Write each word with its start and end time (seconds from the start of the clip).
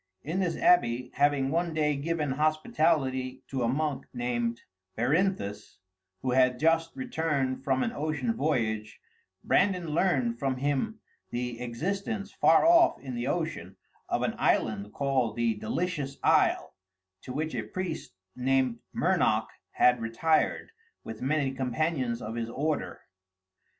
In 0.23 0.39
this 0.39 0.57
abbey, 0.57 1.11
having 1.13 1.51
one 1.51 1.75
day 1.75 1.95
given 1.95 2.31
hospitality 2.31 3.43
to 3.49 3.61
a 3.61 3.67
monk 3.67 4.07
named 4.15 4.59
Berinthus, 4.97 5.77
who 6.23 6.31
had 6.31 6.57
just 6.57 6.89
returned 6.95 7.63
from 7.63 7.83
an 7.83 7.91
ocean 7.91 8.33
voyage, 8.33 8.99
Brandan 9.43 9.89
learned 9.89 10.39
from 10.39 10.57
him 10.57 10.99
the 11.29 11.61
existence, 11.61 12.31
far 12.31 12.65
off 12.65 12.99
in 12.99 13.13
the 13.13 13.27
ocean, 13.27 13.75
of 14.09 14.23
an 14.23 14.33
island 14.39 14.91
called 14.91 15.35
The 15.35 15.53
Delicious 15.53 16.17
Isle, 16.23 16.73
to 17.21 17.31
which 17.31 17.53
a 17.53 17.61
priest 17.61 18.15
named 18.35 18.79
Mernoc 18.95 19.49
had 19.69 20.01
retired, 20.01 20.71
with 21.03 21.21
many 21.21 21.51
companions 21.51 22.23
of 22.23 22.33
his 22.33 22.49
order. 22.49 23.01